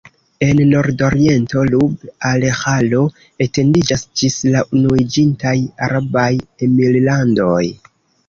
[0.43, 3.03] En nordoriento Rub-al-Ĥalo
[3.45, 5.55] etendiĝas ĝis la Unuiĝintaj
[5.89, 6.27] Arabaj
[6.69, 7.63] Emirlandoj.